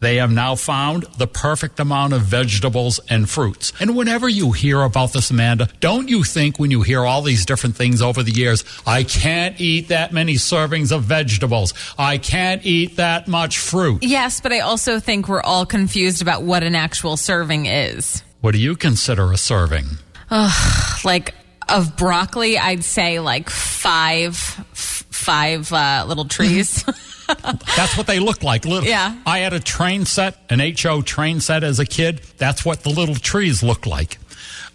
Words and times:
They 0.00 0.16
have 0.16 0.30
now 0.30 0.54
found 0.54 1.04
the 1.18 1.26
perfect 1.26 1.80
amount 1.80 2.12
of 2.12 2.22
vegetables 2.22 3.00
and 3.08 3.28
fruits. 3.28 3.72
And 3.80 3.96
whenever 3.96 4.28
you 4.28 4.52
hear 4.52 4.82
about 4.82 5.12
this, 5.12 5.30
Amanda, 5.30 5.68
don't 5.80 6.08
you 6.08 6.22
think 6.22 6.58
when 6.58 6.70
you 6.70 6.82
hear 6.82 7.04
all 7.04 7.22
these 7.22 7.44
different 7.44 7.76
things 7.76 8.00
over 8.00 8.22
the 8.22 8.30
years, 8.30 8.64
I 8.86 9.02
can't 9.02 9.60
eat 9.60 9.88
that 9.88 10.12
many 10.12 10.34
servings 10.34 10.92
of 10.92 11.02
vegetables. 11.02 11.74
I 11.98 12.18
can't 12.18 12.64
eat 12.64 12.96
that 12.96 13.26
much 13.26 13.58
fruit. 13.58 14.02
Yes, 14.02 14.40
but 14.40 14.52
I 14.52 14.60
also 14.60 15.00
think 15.00 15.28
we're 15.28 15.42
all 15.42 15.66
confused 15.66 16.22
about 16.22 16.42
what 16.42 16.62
an 16.62 16.74
actual 16.74 17.16
serving 17.16 17.66
is. 17.66 18.22
What 18.40 18.52
do 18.52 18.58
you 18.58 18.76
consider 18.76 19.32
a 19.32 19.36
serving? 19.36 19.86
Ugh, 20.30 21.04
like 21.04 21.34
of 21.68 21.96
broccoli, 21.96 22.56
I'd 22.58 22.84
say 22.84 23.20
like 23.20 23.50
five, 23.50 24.36
five 25.28 25.70
uh, 25.72 26.04
little 26.08 26.24
trees. 26.24 26.82
That's 27.76 27.98
what 27.98 28.06
they 28.06 28.18
look 28.18 28.42
like. 28.42 28.64
Little. 28.64 28.88
Yeah. 28.88 29.14
I 29.26 29.40
had 29.40 29.52
a 29.52 29.60
train 29.60 30.06
set, 30.06 30.38
an 30.48 30.60
HO 30.60 31.02
train 31.02 31.40
set 31.40 31.62
as 31.62 31.78
a 31.78 31.84
kid. 31.84 32.22
That's 32.38 32.64
what 32.64 32.82
the 32.82 32.88
little 32.88 33.14
trees 33.14 33.62
look 33.62 33.84
like. 33.84 34.16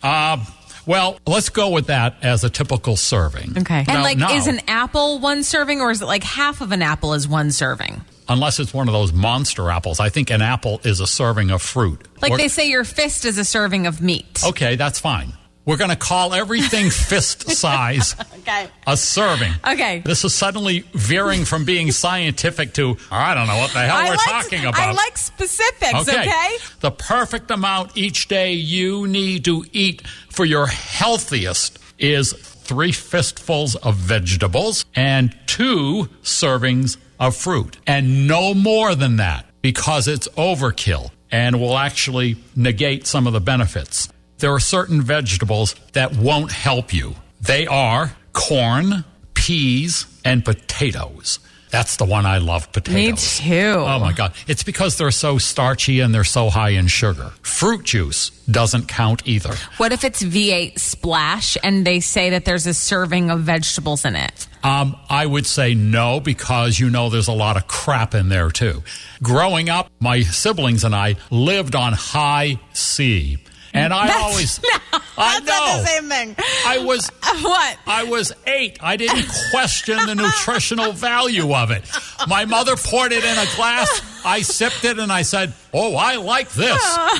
Uh, 0.03 0.37
well, 0.85 1.17
let's 1.25 1.49
go 1.49 1.69
with 1.69 1.87
that 1.87 2.17
as 2.21 2.43
a 2.43 2.51
typical 2.51 2.95
serving. 2.97 3.57
Okay. 3.57 3.83
Now- 3.87 3.93
and 3.95 4.03
like, 4.03 4.17
now- 4.19 4.35
is 4.35 4.45
an 4.45 4.61
apple 4.67 5.19
one 5.19 5.41
serving, 5.43 5.81
or 5.81 5.89
is 5.89 6.03
it 6.03 6.05
like 6.05 6.23
half 6.23 6.61
of 6.61 6.71
an 6.71 6.83
apple 6.83 7.13
is 7.13 7.27
one 7.27 7.51
serving? 7.51 8.01
unless 8.29 8.57
it's 8.57 8.73
one 8.73 8.87
of 8.87 8.93
those 8.93 9.11
monster 9.11 9.69
apples, 9.69 9.99
I 9.99 10.07
think 10.07 10.29
an 10.31 10.41
apple 10.41 10.79
is 10.85 11.01
a 11.01 11.05
serving 11.05 11.51
of 11.51 11.61
fruit. 11.61 11.99
Like 12.21 12.31
We're- 12.31 12.43
they 12.43 12.47
say, 12.47 12.69
your 12.69 12.85
fist 12.85 13.25
is 13.25 13.37
a 13.37 13.43
serving 13.43 13.85
of 13.85 14.01
meat. 14.01 14.41
Okay, 14.45 14.77
that's 14.77 14.97
fine. 14.97 15.33
We're 15.65 15.77
going 15.77 15.91
to 15.91 15.95
call 15.95 16.33
everything 16.33 16.89
fist 16.89 17.49
size 17.51 18.15
Okay. 18.39 18.67
a 18.85 18.97
serving. 18.97 19.53
Okay. 19.65 19.99
This 20.05 20.25
is 20.25 20.33
suddenly 20.33 20.81
veering 20.93 21.45
from 21.45 21.63
being 21.63 21.91
scientific 21.91 22.73
to 22.73 22.97
I 23.09 23.33
don't 23.33 23.47
know 23.47 23.57
what 23.57 23.71
the 23.71 23.79
hell 23.79 23.95
I 23.95 24.03
we're 24.09 24.15
like, 24.15 24.25
talking 24.43 24.59
about. 24.65 24.79
I 24.79 24.91
like 24.91 25.17
specifics. 25.17 26.09
Okay. 26.09 26.57
The 26.81 26.91
perfect 26.91 27.49
amount 27.51 27.95
each 27.95 28.27
day 28.27 28.53
you 28.53 29.07
need 29.07 29.45
to 29.45 29.63
eat 29.71 30.05
for 30.29 30.43
your 30.45 30.67
healthiest 30.67 31.79
is 31.99 32.33
three 32.33 32.91
fistfuls 32.91 33.75
of 33.77 33.95
vegetables 33.95 34.85
and 34.95 35.33
two 35.47 36.09
servings 36.23 36.97
of 37.19 37.35
fruit. 37.35 37.77
And 37.87 38.27
no 38.27 38.53
more 38.53 38.95
than 38.95 39.17
that 39.17 39.45
because 39.61 40.07
it's 40.09 40.27
overkill 40.29 41.11
and 41.31 41.59
will 41.59 41.77
actually 41.77 42.35
negate 42.55 43.07
some 43.07 43.27
of 43.27 43.33
the 43.33 43.39
benefits. 43.41 44.09
There 44.43 44.53
are 44.53 44.59
certain 44.59 45.01
vegetables 45.01 45.73
that 45.93 46.17
won't 46.17 46.51
help 46.51 46.93
you. 46.93 47.15
They 47.39 47.65
are 47.65 48.13
corn, 48.33 49.05
peas, 49.35 50.05
and 50.25 50.43
potatoes. 50.43 51.39
That's 51.69 51.95
the 51.95 52.03
one 52.03 52.25
I 52.25 52.39
love, 52.39 52.69
potatoes. 52.73 53.39
Me 53.41 53.49
too. 53.49 53.75
Oh 53.77 53.99
my 53.99 54.11
God. 54.11 54.33
It's 54.45 54.63
because 54.63 54.97
they're 54.97 55.11
so 55.11 55.37
starchy 55.37 56.01
and 56.01 56.13
they're 56.13 56.25
so 56.25 56.49
high 56.49 56.71
in 56.71 56.87
sugar. 56.87 57.31
Fruit 57.41 57.85
juice 57.85 58.31
doesn't 58.51 58.89
count 58.89 59.25
either. 59.25 59.55
What 59.77 59.93
if 59.93 60.03
it's 60.03 60.21
V8 60.21 60.77
Splash 60.77 61.55
and 61.63 61.87
they 61.87 62.01
say 62.01 62.31
that 62.31 62.43
there's 62.43 62.67
a 62.67 62.73
serving 62.73 63.31
of 63.31 63.39
vegetables 63.43 64.03
in 64.03 64.17
it? 64.17 64.49
Um, 64.61 64.97
I 65.09 65.25
would 65.25 65.45
say 65.45 65.73
no 65.73 66.19
because 66.19 66.81
you 66.81 66.89
know 66.89 67.09
there's 67.09 67.29
a 67.29 67.33
lot 67.33 67.55
of 67.55 67.69
crap 67.69 68.13
in 68.13 68.27
there 68.27 68.51
too. 68.51 68.83
Growing 69.21 69.69
up, 69.69 69.89
my 70.01 70.19
siblings 70.19 70.83
and 70.83 70.93
I 70.93 71.15
lived 71.31 71.75
on 71.75 71.93
high 71.93 72.59
C. 72.73 73.37
And 73.75 73.91
I 73.93 74.05
That's- 74.07 74.23
always, 74.23 74.59
no, 74.61 74.99
I 75.17 75.39
know. 75.39 75.45
not 75.45 75.81
the 75.81 75.85
same 75.87 76.09
thing. 76.09 76.35
I 76.67 76.77
was, 76.79 77.09
uh, 77.23 77.37
What? 77.41 77.77
I 77.87 78.03
was 78.03 78.31
eight. 78.45 78.77
I 78.81 78.97
didn't 78.97 79.27
question 79.51 79.97
the 80.05 80.13
nutritional 80.15 80.91
value 81.09 81.53
of 81.55 81.71
it. 81.71 81.83
My 82.27 82.45
mother 82.45 82.75
poured 82.75 83.11
it 83.11 83.23
in 83.23 83.37
a 83.37 83.45
glass. 83.55 84.01
I 84.23 84.41
sipped 84.43 84.85
it 84.85 84.99
and 84.99 85.11
I 85.11 85.23
said, 85.23 85.53
"Oh, 85.73 85.95
I 85.95 86.15
like 86.17 86.49
this." 86.51 86.79
Uh, 86.97 87.19